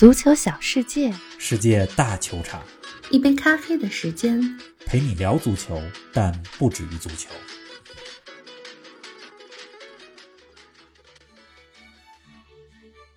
[0.00, 2.62] 足球小世界，世界大球场，
[3.10, 4.40] 一杯咖啡的时间。
[4.86, 5.78] 陪你聊足球，
[6.10, 7.28] 但不止于足球。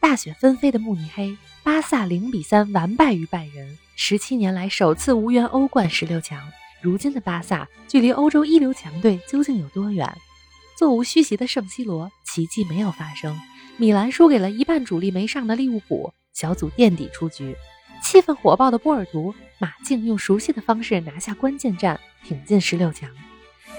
[0.02, 6.52] 大雪纷飞的慕尼黑，巴萨零比三完败于拜仁，十七年来首次无缘欧冠十六强。
[6.82, 10.14] 如今的巴萨距离欧洲一流强队究竟有多远？
[10.78, 13.40] 座无虚席的圣西罗，奇迹没有发生。
[13.78, 17.56] 米兰输给了一半主力没上的利物浦，小组垫底出局。
[18.04, 23.10] 气氛火爆的波尔图，马竞用熟悉的方式拿下关键战，挺进十六强。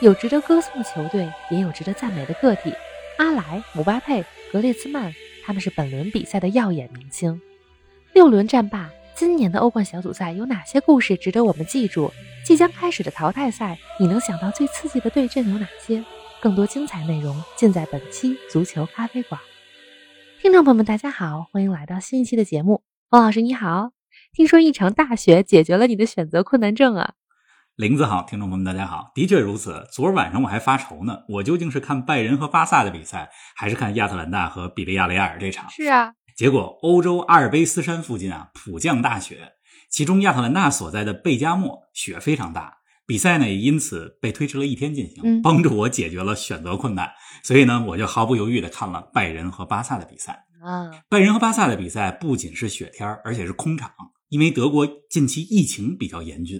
[0.00, 2.72] 有值得歌颂的球队，也有值得赞美的个体。
[3.18, 7.40] 阿莱、姆巴佩、格列兹曼，他们是本轮比赛的耀眼明星。
[8.12, 12.10] 六轮战罢，今年的欧冠小组赛有哪些故事值得我们记住？
[12.44, 16.02] 即将开始的淘汰赛，你能想到最刺激的对阵有哪些？
[16.40, 19.40] 更多精彩内容尽在本期足球咖啡馆。
[20.44, 22.82] 听众朋友们，大家好，欢迎来到新一期的节目。
[23.08, 23.92] 王老师你好，
[24.30, 27.14] 听说一场大雪解决了你的选择困难症啊？
[27.76, 29.88] 林子好，听众朋友们大家好，的确如此。
[29.90, 35.70] 昨儿晚上我还发愁呢，我究竟是看拜仁和巴萨的比赛，还是看亚特兰大和比利亚雷亚尔这场？
[35.70, 39.52] 是啊，结果欧洲阿尔卑斯山附近啊普降大雪，
[39.88, 42.80] 其中亚特兰大所在的贝加莫雪非常大。
[43.06, 47.10] 比赛呢也因此被推迟了一天进行，帮助我解决了选择困难。
[47.42, 50.43] 所以呢，我就毫不犹豫的看了拜仁和巴萨的比赛。
[50.64, 53.90] 啊，拜仁和巴萨的比赛不仅是雪天而且是空场，
[54.30, 56.58] 因为德国近期疫情比较严峻。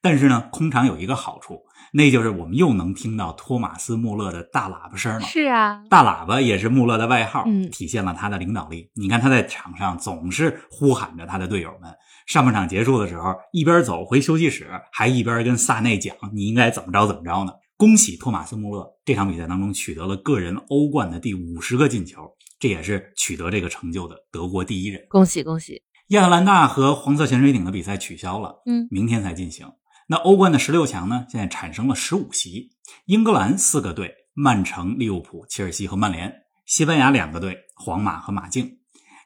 [0.00, 5.20] 但是呢，空场有一个好处，那就是我们又能听到托马斯·穆勒的大喇叭声了。
[5.22, 8.90] 是啊，大喇叭也是穆勒的外号，嗯体现了他的领导力。
[8.94, 11.90] 你看他在场上总是呼喊着他的队友们。
[12.26, 22.22] 上半场结束的时候，一边走回休息室，还一边跟萨内讲：“你应该怎么着怎么着呢？”恭喜托马斯·穆勒，这场比赛当中取得了个人欧冠的第五十个进球，
[22.58, 25.04] 这也是取得这个成就的德国第一人。
[25.08, 25.82] 恭喜恭喜！
[26.08, 29.70] 亚特兰大和黄色潜水艇的比赛取消了，嗯，明天才进行。
[30.08, 31.26] 那欧冠的十六强呢？
[31.28, 32.70] 现在产生了十五席，
[33.04, 36.30] 英格兰四个队：曼城、利物浦、切尔西和曼联；
[36.64, 38.64] 西班牙两个队：皇马和马竞；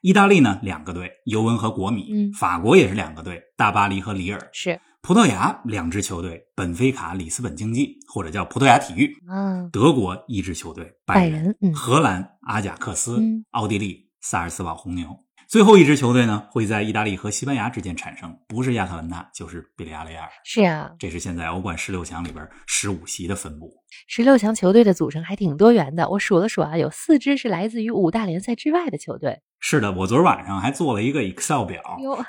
[0.01, 13.45] 意大利呢两个队：尤文和国米；嗯法国也是两个队：大巴黎和里尔；是，葡萄牙两支球队：本菲卡、里斯本竞技，或者叫葡萄牙体育；嗯，德国一支球队：拜仁，嗯，荷兰阿贾克斯，嗯。
[13.51, 15.09] 奥地利萨尔斯堡红牛。
[15.53, 20.29] 最后一支球队呢，会在意大利和西班牙之间产生，不是亚特兰大，就是比利亚雷亚尔。
[20.47, 23.71] 是啊，这是现在欧冠十六强里边十五席的分布。
[24.09, 29.43] 十六强球队的组成还挺多元的，我数了数啊，有四支是来自于五大联赛之外的球队。
[29.61, 31.83] 是的，我昨儿晚上还做了一个 Excel 表，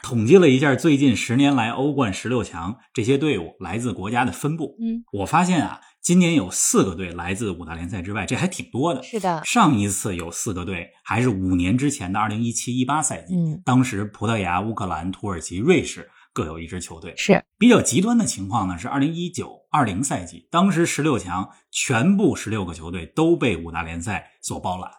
[0.04, 4.76] 统计了一下最近十年来欧冠十六强这些队伍来自国家的分布。
[4.82, 9.02] 嗯，我发现啊，今年有四个队来自五大联赛之外，这还挺多的。
[9.02, 17.14] 是的，上一次有四个队还是五年之前的二零一七一八赛季，嗯，当时葡萄牙、乌克兰、土耳其、瑞士各有一支球队。
[17.16, 24.92] 是，比较极端的情况呢是二零一九二零赛季，当时十六强全部十六个球队都被五大联赛所包揽。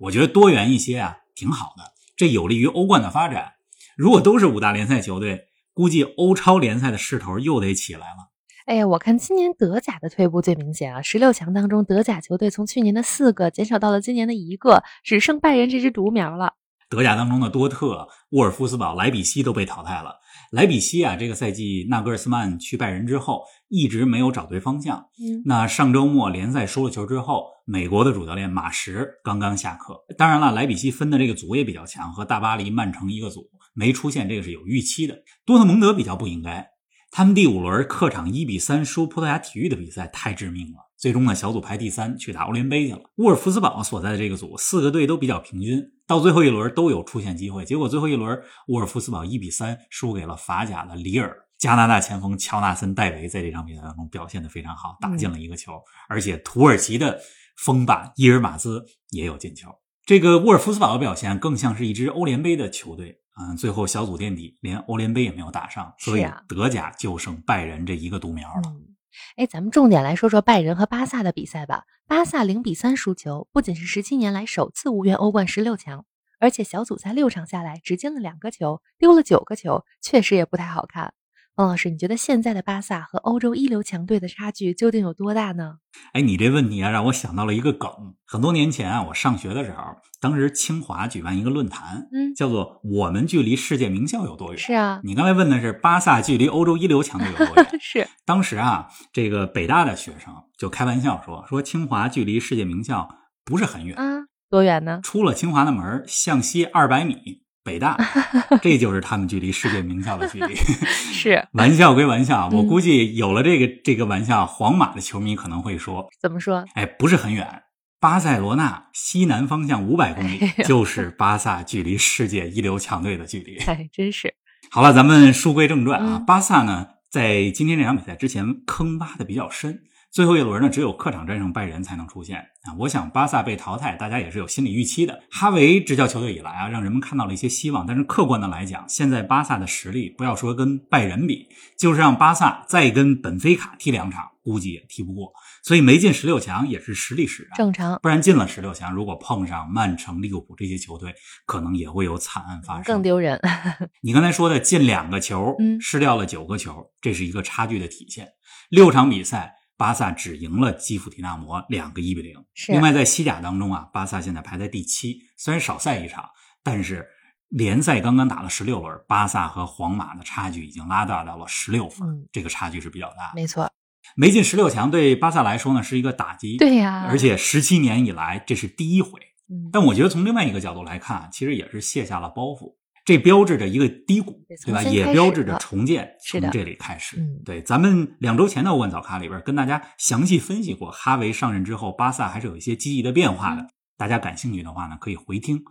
[0.00, 3.52] 我觉得多元一些啊，挺好的，这有利于欧冠的发展。
[3.96, 8.31] 如果都是五大联赛球队，估计欧超联赛的势头又得起来了。
[8.64, 11.02] 哎呀，我看今年德甲的退步最明显啊！
[11.02, 16.54] 十六强当中，德甲球队从去年的四个减少到了今年的一个，只剩拜仁这只独苗了。
[16.88, 20.14] 德甲当中的多特、沃尔夫斯堡、莱比锡都被淘汰了。
[20.52, 24.98] 莱比锡啊，这个赛季纳格尔斯曼去拜仁之后，一直没有找对方向。
[25.18, 29.98] 嗯，那上周末联赛输了球之后，美国的主教练马什刚刚下课。
[30.16, 35.16] 当然了，莱比锡分的这个组也比较强，和大巴黎、曼城一个组，没出现这个是有预期的。
[35.46, 36.68] 多特蒙德比较不应该，
[37.14, 43.02] 他们第五轮客场一比三输葡萄牙体育的比赛太致命了，最终呢小组排第三，去打欧联杯去了。
[43.16, 51.36] 沃尔夫斯堡所在的这个组，四个队都比较平均，到最后一轮都有出线机会，结果最后一轮沃尔夫斯堡一比三输给了法甲的里尔。
[51.58, 55.74] 加拿大前锋乔纳森·戴维在这场比赛当中表现的非常好，打进了一个球，
[56.08, 57.20] 而且土耳其的
[57.58, 59.68] 锋霸伊尔马兹也有进球。
[60.06, 68.62] 这个沃尔夫斯堡的表现更像是一支欧联杯的球队，嗯，最后小组垫底，连欧联杯也没有打上，所以德甲就剩拜仁这一个独苗了。
[68.66, 68.94] 嗯，
[69.36, 71.84] 哎，咱们重点来说说拜仁和巴萨的比赛吧。
[72.06, 76.04] 巴萨零比三输球，不仅是十七年来首次无缘欧冠十六强，
[76.40, 81.14] 而且小组赛六场下来只进了两个球，丢了九个球，确实也不太好看。
[81.56, 85.74] 汪老师，你觉得现在的巴萨和欧洲一流强队的差距究竟有多大呢？
[86.14, 87.90] 哎，你这问题啊，让我想到了一个梗。
[88.24, 89.82] 很多年前啊，我上学的时候，
[90.18, 94.56] 当时清华举办一个论坛，嗯叫做“我们距离世界名校有多远”。
[94.58, 97.68] 是啊，你刚才问的是巴萨距离欧洲一流强队有多远？
[97.78, 103.14] 是，当时啊，这个北大的学生就开玩笑说，说清华距离世界名校
[103.44, 105.00] 不是很远，啊，多远呢？
[105.02, 107.96] 出了清华的门儿向西二百米北大，
[108.62, 110.54] 这就是他们距离世界名校的距离。
[111.12, 117.62] 是玩笑归玩笑，我嗯估计有了这个这个玩笑，皇马的球迷可能会说怎么说？：“哎，不是很远，
[118.00, 123.58] 巴塞罗那西南方向五百公里哎，就是巴萨距离世界一流强队的距离。
[123.66, 124.34] ”哎，真是
[124.70, 126.16] 好了，咱们书归正传啊。
[126.18, 129.82] 嗯巴萨呢，在今天这场比赛之前坑挖的比较深，
[130.12, 132.76] 最后一轮呢，只有客场战胜拜仁才能出现啊。
[132.78, 135.18] 我想巴萨被淘汰，大家也是有心理预期的。
[135.30, 141.48] 哈维执教球队以来啊，让人们看到了一些希望，但是客观的来讲，现在巴萨的实力，不要说跟拜仁比，
[141.78, 145.32] 就是让巴萨再跟本菲卡踢两场，估计也踢不过。
[145.64, 147.52] 所以没进十六强也是实力使然。
[147.56, 151.14] 正常，不然进了十六强，如果碰上曼城、利物浦这些球队，
[151.46, 152.84] 可能也会有惨案发生。
[152.84, 153.40] 更丢人。
[154.02, 158.28] 你刚才说的进两个球，嗯失掉了九个球，这是一个差距的体现。
[158.68, 162.36] 六场比赛，巴萨只赢了基辅迪纳摩两个一比零。
[162.54, 166.24] 是另外，在西甲当中啊，巴萨现在排在第七，虽然少赛一场，
[166.62, 167.04] 但是
[167.48, 173.32] 联赛刚刚打了十六轮，巴萨和皇马的差距已经拉大到了十六分，嗯这个差距是比较大的。
[173.34, 173.68] 没错，
[174.14, 179.18] 没进十六强对巴萨来说呢是一个打击，对呀而且十七年以来这是第一回。
[179.50, 184.82] 嗯，但我觉得从另外一个角度来看，其实也是卸下了包袱，这标志着一个低谷，对吧？
[184.84, 187.16] 也标志着重建从这里开始。
[187.18, 193.66] 嗯对，咱们两周前的欧冠早咖里边跟大家详细分析过，哈维上任之后，巴萨还是有一些积极的变化嗯的。
[193.96, 195.62] 大家感兴趣的话呢，可以回听。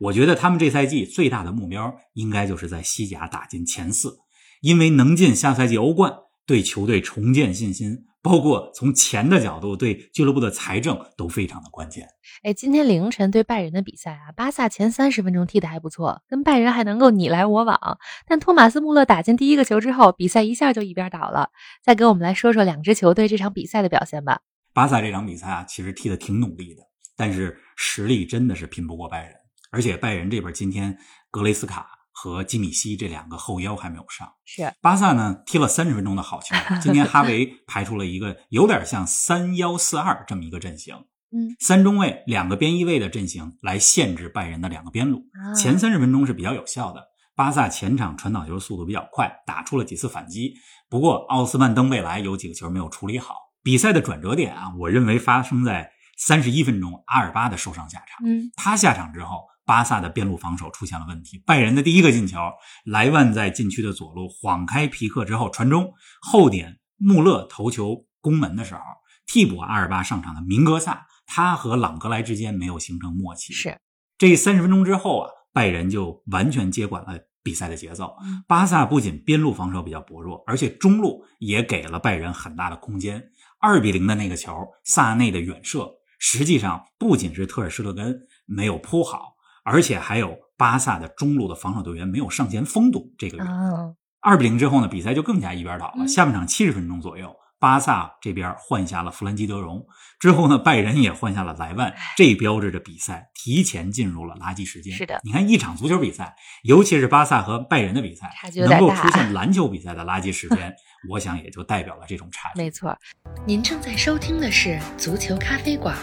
[0.00, 4.18] 我觉得他们这赛季最大的目标应该就是在西甲打进前四，
[4.60, 6.12] 因为能进下赛季欧冠，
[6.46, 12.08] 对球队重建信心，包括从钱的角度对俱乐部的财政都非常的关键。
[12.42, 17.98] 哎，今天凌晨对拜仁的比赛啊，巴萨前三十分钟踢得还不错，跟拜仁还能够你来我往。
[18.26, 21.50] 但托马斯穆勒打进第一个球之后，比赛一下就一边倒了。
[21.84, 24.40] 再给我们来说说两支球队这场比赛的表现吧。
[24.74, 26.82] 巴萨这场比赛啊，其实踢得挺努力的，
[27.16, 29.32] 但是实力真的是拼不过拜仁。
[29.70, 30.98] 而且拜仁这边今天
[31.30, 31.86] 格雷斯卡
[32.18, 34.26] 和基米希这两个后腰还没有上。
[34.46, 40.94] 是，巴萨呢踢了三十分钟的好球，今天哈维 排出了一个有点像三幺四二这么一个阵型，
[41.30, 45.18] 嗯，三中卫两个边翼位的阵型来限制拜仁的两个边路。
[45.18, 47.04] 啊前三十分钟是比较有效的。
[47.34, 50.54] 巴萨前场传导球速度比较快，打出了几次反击。
[50.88, 53.34] 不过奥斯曼登贝莱有几个球没有处理好。
[53.62, 58.26] 比赛的转折点啊，我认为发生在三十一分钟，阿尔巴的受伤下场。
[58.26, 61.42] 嗯，他下场之后，巴萨的边路防守出现了问题。
[61.44, 62.38] 拜仁的第一个进球，
[62.84, 65.92] 莱万在禁区的左路晃开皮克之后传中，
[66.22, 68.80] 后点穆勒头球攻门的时候，
[69.26, 73.52] 替补阿尔巴上场的明格萨，他和朗格莱之间没有形成默契。
[73.52, 73.76] 是，
[74.16, 78.16] 这三十分钟之后啊，拜仁就完全接管了比赛的节奏。
[78.22, 83.22] 嗯巴萨不仅边路防守比较薄弱，而且中路也给了拜仁很大的空间。
[83.58, 84.52] 二比零的那个球，
[84.84, 88.16] 萨内的远射，实际上不仅是特尔施特根
[88.46, 89.34] 没有扑好，
[89.66, 93.52] 而且还有巴萨的中路的防守队员没有上前封堵这个远射。
[93.52, 95.94] 啊，二比零之后呢，比赛就更加一边倒了。
[95.98, 99.84] 嗯下半场七十分钟左右，巴萨这边换下了弗兰基德容，
[100.20, 104.94] 之后呢，拜仁也换下了莱万，这标志着比赛提前进入了垃圾时间。
[104.94, 108.30] 是的你看一场足球比赛，尤其是巴萨和拜仁的比赛
[108.68, 110.72] 能够出现篮球比赛的垃圾时间，
[111.10, 112.62] 我想也就代表了这种差距。
[112.62, 112.96] 没错。
[113.44, 115.96] 您正在收听的是《足球咖啡馆》，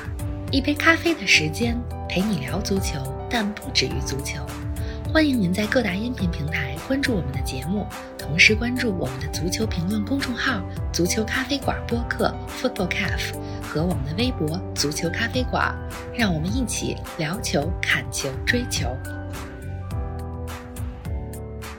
[0.53, 1.75] 一杯咖啡的时间
[2.07, 4.39] 陪你聊足球，但不止于足球。
[5.11, 7.87] 欢迎您在各大音频平台关注我们的节目，
[8.19, 10.61] 同时关注我们的足球评论公众号
[10.93, 13.33] “足球咖啡馆播客 ”（Football Cafe）
[13.63, 15.75] 和我们的微博“足球咖啡馆”，
[16.13, 18.87] 让我们一起聊球、看球、追球。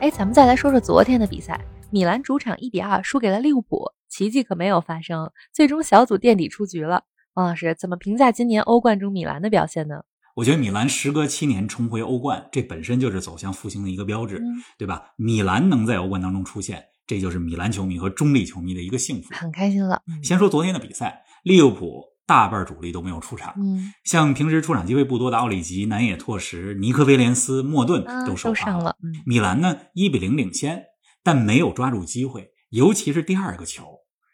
[0.00, 7.04] 哎，咱们再来说说昨天的比赛，米兰主场一比二输给了利物浦，奇迹可没有发生，最终小组垫底出局了。
[7.34, 10.02] 王老师怎么评价今年欧冠中米兰的表现呢？
[10.36, 15.02] 我觉得米兰时隔七年重回欧冠，这本身就是走向复兴的一个标志，嗯对吧？
[15.16, 19.34] 米兰能在欧冠当中出现，这就是米兰球迷和中立球迷的一个幸福。
[19.34, 20.00] 很开心了。
[20.06, 28.96] 嗯先说昨天的比赛，利物浦大半主力都没有出场，嗯像平时出场机会不多的奥里吉、南野拓实、尼克威廉斯、莫顿啊，都受伤了。
[29.02, 30.84] 嗯米兰呢一比零领先，
[31.24, 33.84] 但没有抓住机会，尤其是第二个球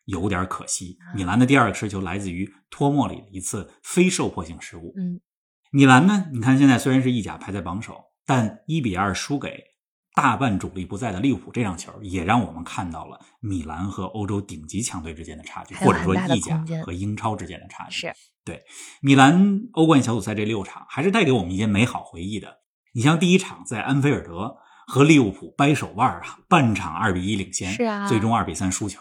[0.04, 0.96] 有点可惜。
[1.00, 4.92] 啊米兰的第二个失球来自于托莫里的一次非受迫性失误。
[4.96, 5.20] 嗯
[5.72, 9.62] 米兰呢，你看现在虽然是意甲排在榜首，但一比二输给
[10.16, 18.08] 大半主力不在的利物浦这场球，也让我们看到了米兰和欧洲顶级强队之间的差距，或者说意甲和英超之间的差距。
[18.08, 18.12] 是
[19.00, 22.58] 米兰欧冠小组赛这六场，还是带给我们一些美好回忆的。
[22.92, 24.56] 你像第一场在安菲尔德
[24.90, 29.00] 和利物浦掰手腕啊，半场二比一领先，是啊最终二比三输球，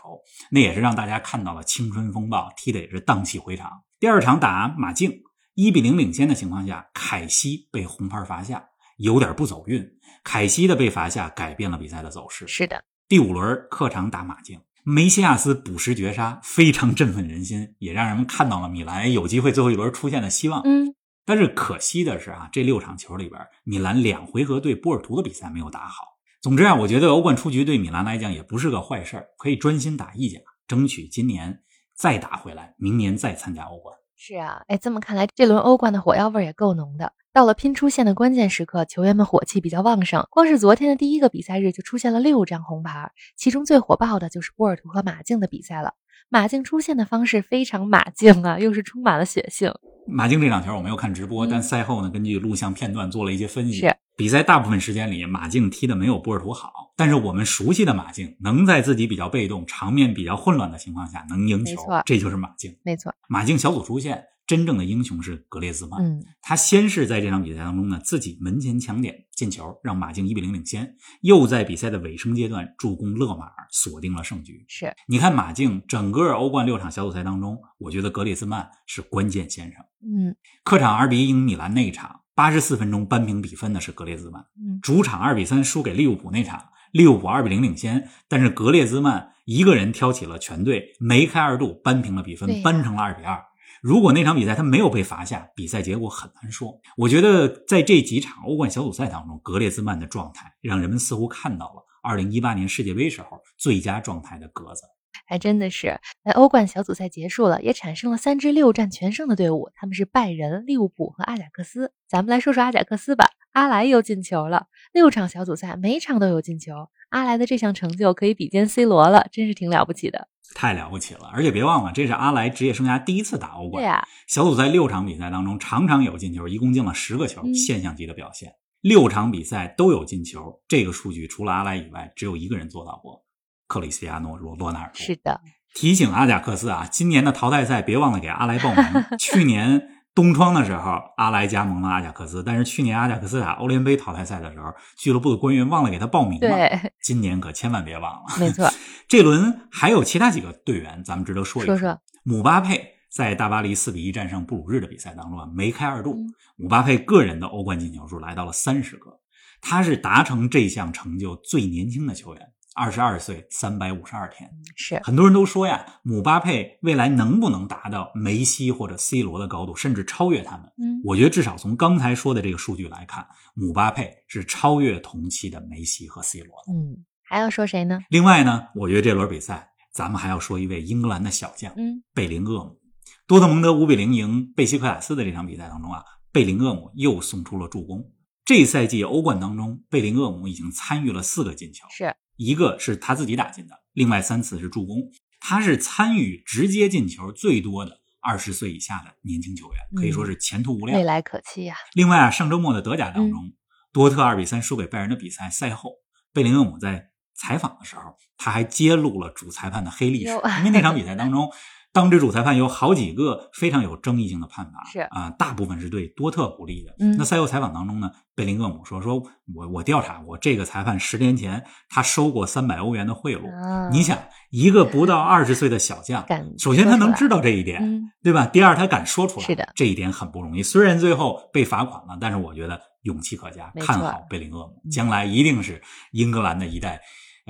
[0.51, 3.72] 那也是让大家看到了青春风暴，踢的也是荡气回肠。
[4.00, 5.12] 第二场打马竞，
[5.55, 8.63] 一比零领先的情况下，凯西被红牌罚下，
[8.98, 9.84] 有点不走运。
[10.24, 12.48] 凯西的被罚下改变了比赛的走势。
[12.48, 20.62] 是的，第五轮客场打马竞，梅西亚斯补时绝杀，非常振奋人心，也让人们看到了米兰有机会最后一轮出现的希望。
[20.65, 20.93] 嗯，
[21.29, 26.17] 但是可惜的是啊，这六场球里边，米兰两回合对波尔图的比赛没有打好。
[26.41, 31.62] 总之啊，我觉得欧冠出局对米兰来讲也不是个坏事儿，可以专心打意甲，争取今年
[31.95, 33.95] 再打回来，明年再参加欧冠。
[34.15, 37.13] 是啊，哎，这么看来，这轮欧冠的火药味也够浓的。
[37.31, 40.25] 到了拼出线的关键时刻，球员们火气比较旺盛。
[40.31, 45.93] 光是昨天的第一个比赛日就出现了六张红牌，其中最火爆的就是波尔图和马竞的比赛了。
[46.27, 49.71] 马竞出现的方式非常马竞啊，又是充满了血性。
[50.05, 53.79] 马竞这场球我没有看直播，嗯但赛后呢，根据录像片段做了一些分析。
[53.79, 62.75] 是比赛大部分时间里，马竞踢的没有波尔图好，但是我们熟悉的马竞能在自己比较被动、场面比较混乱的情况下能赢球，这就是马竞。
[62.83, 66.03] 没错，马竞小组出线，真正的英雄是格列兹曼。
[66.03, 74.65] 嗯，他先是在这场比赛当中呢，自己门前抢点进球，让马竞一比零领先，又在比赛的尾声阶段助攻勒马尔锁定了胜局。
[74.68, 79.84] 是你看马竞整个欧冠六场小组赛当中，我觉得格列兹曼是关键先生。
[80.01, 93.39] 嗯客场二比一赢米兰那一场，八十四分钟扳平比分的是格列兹曼；嗯，主场二比三输给利物浦那场，利物浦二比零领先，但是格列兹曼一个人挑起了全队，梅开二度扳平了比分，扳成了二比二。
[93.81, 96.79] 如果那场比赛他没有被罚下，比赛结果很难说。
[96.98, 104.83] 我觉得在这几场欧冠小组赛当中，格列兹曼的状态让人们似乎看到了2018年世界杯时候最佳状态的格子。
[105.25, 106.00] 还真的是。
[106.24, 111.93] 在欧冠小组赛结束了，也产生了三支六战全胜的队伍，他们是拜仁、利物浦和阿贾克斯。
[112.07, 120.27] 咱们来说说阿贾克斯吧，阿莱又进球了，六场小组赛每场都有进球，阿莱的这项成就可以比肩 C 罗了，真是挺了不起的。
[120.56, 121.29] 太了不起了！
[121.32, 123.84] 而且别忘了，这是阿莱职业生涯第一次打欧冠。
[123.84, 128.53] 对呀、小组赛六场比赛当中，场场有进球，一共进了十个球，嗯现象级的表现。
[128.82, 133.24] 六场比赛都有进球，这个数据除了阿莱以外，只有一个人做到过，
[133.68, 135.00] 克里斯蒂亚诺·罗罗纳尔多。
[135.00, 135.39] 是的，
[135.75, 138.84] 提醒阿贾克斯啊，今年的淘汰赛别忘了给阿莱报名。
[139.20, 144.65] 去年冬窗的时候，阿莱加盟了阿贾克斯，但是去年阿贾克斯打欧联杯淘汰赛的时候，
[144.97, 146.49] 俱乐部的官员忘了给他报名了。
[146.49, 148.23] 对，今年可千万别忘了。
[148.38, 148.69] 没错。
[149.07, 151.97] 这轮还有其他几个队员，咱们值得说一说说。
[152.23, 156.11] 姆巴佩在大巴黎四比一战胜布鲁日的比赛当中啊，梅开二度。
[156.11, 159.17] 嗯姆巴佩个人的欧冠进球数来到了三十个，
[159.61, 162.41] 他是达成这项成就最年轻的球员，
[162.79, 164.50] 二十二岁三百五十二天。
[164.77, 170.65] 是很多人都说呀，姆巴佩未来能不能达到梅西或者 C 罗的高度，甚至超越他们？
[170.77, 176.74] 嗯，我觉得至少从刚才说的这个数据来看，姆巴佩是超越同期的梅西和 C 罗的。
[176.74, 178.00] 嗯，还要说谁呢？
[178.09, 182.79] 另外呢，我觉得这轮比赛咱们还要说一位英格兰的小将，嗯，贝林厄姆。
[183.27, 188.09] 多特蒙德五比零赢贝西克塔斯的这场比赛当中啊，贝林厄姆又送出了助攻。
[188.45, 195.12] 这赛季欧冠当中，贝林厄姆已经参与了四个进球，是一个是他自己打进的，另外三次是助攻。
[195.41, 200.98] 他是参与直接进球最多的二十岁以下的年轻球员，可以说是前途无量。
[200.98, 203.51] 未来可期呀、另外啊，上周末的德甲当中，
[203.91, 205.96] 多特二比三输给拜仁的比赛赛后，
[206.31, 210.31] 贝林厄姆在采访的时候，他还揭露了主裁判的黑历史。
[210.60, 211.51] 因为那场比赛当中，
[211.91, 216.96] 当值主裁判有好几个非常有争议性的判罚，是啊、大部分是对多特不利的。
[217.00, 219.22] 嗯那赛后采访当中呢，贝林厄姆说：“说
[219.53, 223.50] 我我调查过，这个裁判十年前他收过三百欧元的贿赂。
[223.51, 224.17] 啊，你想，
[224.51, 226.25] 一个不到二十岁的小将，
[226.58, 228.46] 首先他能知道这一点，嗯，对吧？
[228.46, 230.62] 第二，他敢说出来，是的这一点很不容易。
[230.62, 235.81] 虽然最后被罚款了，但是我觉得勇气可嘉，看好贝林厄姆，嗯将来一定是
[236.12, 237.00] 英格兰的一代呃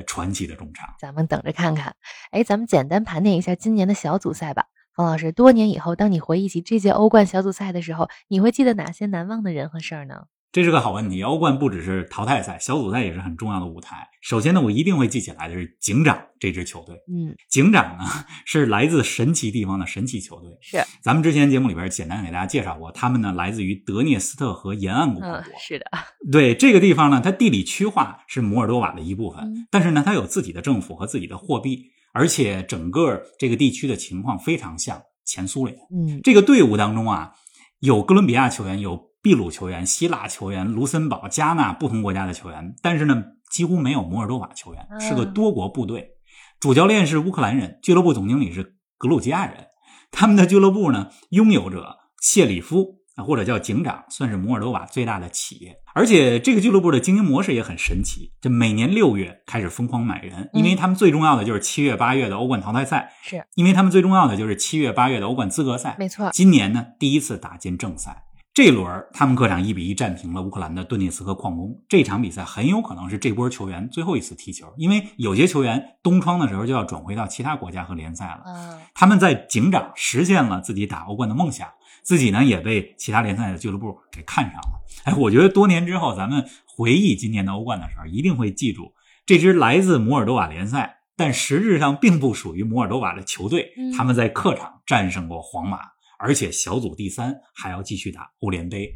[0.03, 0.94] 传奇的中场。
[1.00, 1.96] 咱们等着看看。
[2.32, 4.65] 哎，咱们简单盘点一下今年的小组赛吧。
[4.94, 10.25] 冯老师，多年以后，当你回忆起这届欧冠小组赛的时候，你会记得哪些难忘的人和事儿呢？
[10.51, 11.22] 这是个好问题。
[11.22, 14.08] 欧冠不只是淘汰赛，小组赛也是很重要的舞台。
[14.22, 16.96] 首先呢，我一定会记起来的是警长这支球队。
[17.08, 18.03] 嗯，警长呢
[18.46, 20.50] 是来自神奇地方的神奇球队。
[20.62, 25.86] 是，咱们之前节目里边简单给大家介绍过，他们呢来自于德涅斯特河沿岸共和嗯国。，是的，
[26.32, 35.77] 对这个地方呢，它地理区划是摩尔多瓦的一部分，嗯但是呢，它有自己的政府和自己的货币，而且整个这个地区的情况非常像前苏联。
[35.94, 37.34] 嗯，这个队伍当中啊，
[37.79, 46.11] 有哥伦比亚球员，有秘鲁球员、希腊球员、卢森堡、加纳不同国家的球员，但是呢，几乎没有摩尔多瓦球员，啊是个多国部队。
[46.59, 49.67] 主教练是乌克兰人，俱乐部总经理是格鲁吉亚人。
[50.11, 55.75] 他们的俱乐部呢，拥有者谢里夫啊，或者叫警长，算是摩尔多瓦最大的企业。
[55.93, 65.95] 而且这个俱乐部的经营模式也很神奇，这每年六月开始疯狂买人，因为他们最重要的就是七月八月的欧冠淘汰赛，是因为他们最重要的就是七月八月的欧冠资格赛。
[65.99, 66.29] 没错。
[66.31, 68.23] 今年呢，第一次打进正赛。
[68.59, 71.81] 这一轮他们客场一比一战平了乌克兰的顿涅茨克矿工。
[71.87, 78.43] 这场比赛很有可能是这波球员最后一次踢球，因为有些球员冬窗的时候就要转回到其他国家和联赛了。
[78.45, 81.69] 嗯，他们在警长实现了自己打欧冠的梦想，
[82.03, 84.81] 自己呢也被其他联赛的俱乐部给看上了。
[85.05, 88.91] 哎，我觉得多年之后咱们回忆今年的欧冠的时候，一定会记住
[89.25, 95.79] 这支来自摩尔多瓦联赛，但实质上并不属于摩尔多瓦的球队嗯，他们在客场战胜过皇马。
[96.19, 98.91] 而且小组第三还要继续打欧联杯，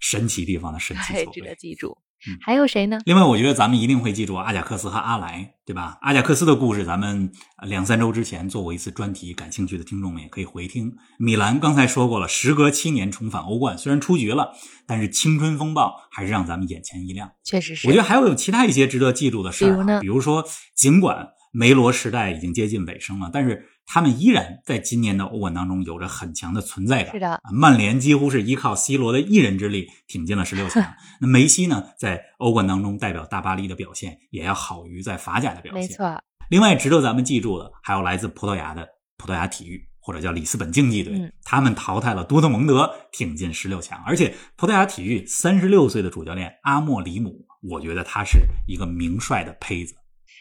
[0.00, 1.54] 神奇地方的神奇对，球队值得。
[1.56, 2.38] 记住嗯。
[2.40, 2.98] 还有谁呢？
[3.04, 5.98] 另外，我觉得咱们一定会记住阿贾克斯和阿莱，对吧？
[6.02, 7.30] 阿贾克斯的故事，咱们
[7.60, 10.92] 呃两三周之前做过一次专题，感兴趣的听众们也可以回听。
[11.18, 14.52] 米兰刚才说过了，时隔七年重返欧冠，虽然出局了，
[14.86, 17.30] 但是青春风暴还是让咱们眼前一亮。
[17.44, 17.86] 确实是。
[17.86, 20.44] 我觉得还有其他一些值得记住的事儿啊，比如呢比如说，
[20.74, 27.14] 尽管梅罗时代已经接近尾声了，但是他们依然在今年的欧冠当中有着很强的存在感。
[27.14, 30.84] 是的啊，曼联几乎是依靠 C 罗的一人之力挺进了十六强。
[31.20, 35.80] 那梅西呢，在欧冠当中代表大巴黎的表现也要好于在法甲的表现。
[35.80, 35.88] 没。
[35.88, 39.82] 错，另外，值得咱们记住的还有来自葡萄牙的葡萄牙体育。
[40.00, 44.02] 或者叫里斯本竞技队，嗯他们淘汰了多特蒙德，挺进十六强。
[44.06, 49.94] 而且葡萄牙体育三十六岁的主教练阿莫里姆，我觉得他是一个名帅的胚子。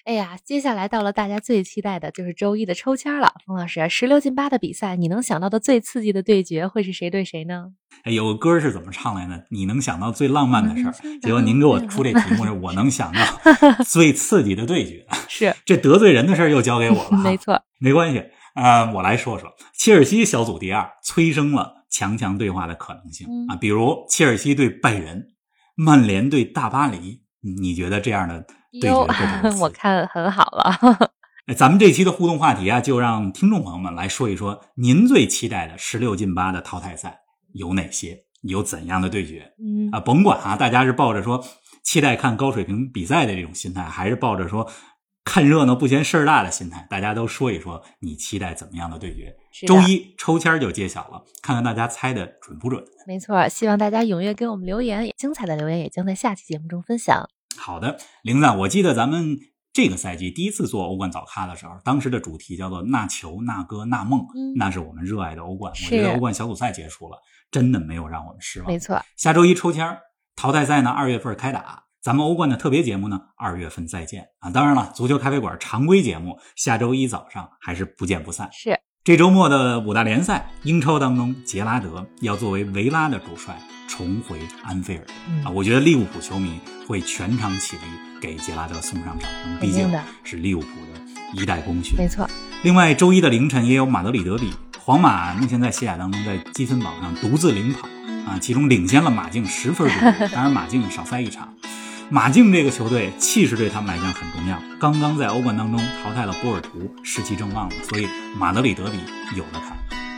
[0.08, 3.34] 哎呀，接下来到了大家最期待的，就是周一的抽签了。
[3.46, 7.74] 冯老师，十六进八的比赛，你能想到的最刺激的对决会是谁对谁呢？
[8.04, 9.46] 哎，有个歌是怎么唱来的？
[9.52, 13.20] 你能想到最浪漫的事儿结果您给我出这题目是我能想到
[13.84, 17.18] 最刺激的对决，是，这得罪人的事儿又交给我了。
[17.22, 18.24] 没错，没关系，
[18.56, 25.28] 呃，我来说说，切尔西小组第二，催生了强强对话的可能性嗯啊，比如切尔西对拜仁，
[25.76, 27.24] 曼联对大巴黎，
[27.60, 28.46] 你觉得这样的
[28.82, 28.92] 对决
[29.62, 31.12] 我看很好了。
[31.48, 37.20] 哎咱们这期的互动话题啊，就让听众朋友们来说一说，您最期待的十六进八的淘汰赛
[37.54, 38.25] 有哪些？
[38.42, 39.54] 有怎样的对决？
[39.58, 41.44] 嗯啊，甭管啊，大家是抱着说
[41.84, 44.70] 期待看高水平比赛的这种心态，还是抱着说
[45.24, 49.36] 看热闹不嫌事儿大的心态，大家都说一说你期待怎么样的对决。
[49.51, 52.83] 是周一抽签就揭晓了，看看大家猜的准不准。
[53.07, 57.27] 没错，希望大家踊跃给我们留言，精彩的留言也将在下期节目中分享。
[57.68, 59.38] 好的，玲子，我记得咱们
[59.74, 65.74] 这个赛季第一次做欧冠早咖的时候，当时的主题叫做“那球、那歌、那梦”，嗯那是我们热爱的欧冠。
[65.74, 67.18] 我觉得欧冠小组赛结束了，
[67.51, 68.72] 真的没有让我们失望。
[68.72, 70.00] 没错，下周一抽签儿，
[70.38, 74.50] 淘汰赛呢二月份开打，咱们欧冠的特别节目呢二月份再见啊！
[74.50, 78.48] 当然了，足球咖啡馆常规节目下周一早上还是不见不散。
[78.53, 83.62] 是这周末的五大联赛，英超当中，杰拉德要作为维拉的主帅
[83.98, 85.50] 重回安菲尔、嗯啊！
[85.50, 87.81] 我觉得利物浦球迷会全场起立
[88.22, 89.92] 给杰拉德送上掌声，毕竟
[90.24, 91.98] 是利物浦的一代功勋。
[91.98, 92.29] 没错，
[92.62, 97.88] 另外，周一的凌晨也有马德里德比，皇马目前在西甲当中在积分榜上独自领跑
[98.27, 101.55] 啊，其中领先了马竞十分之多，当然马竞少赛一场。
[102.10, 108.07] 马竞这个球队气势对他们来讲很重要，刚刚在欧冠当中淘汰了波尔图，士气正旺了，所以
[108.38, 108.98] 马德里德比
[109.36, 109.75] 有的看，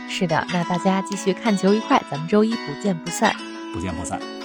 [0.08, 0.46] 是的。
[0.52, 3.34] 那大家继续看球愉快，咱们周一不见不散。
[3.72, 4.39] 不见不散。